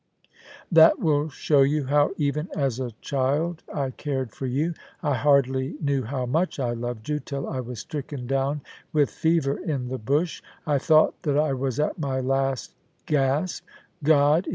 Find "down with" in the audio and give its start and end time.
8.25-9.11